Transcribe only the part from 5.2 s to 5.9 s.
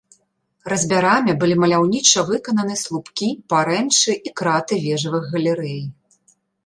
галерэй.